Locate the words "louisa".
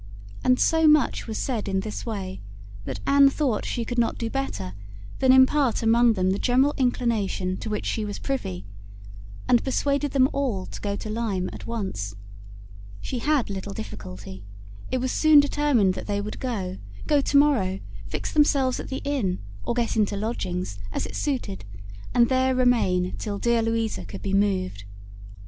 23.61-24.03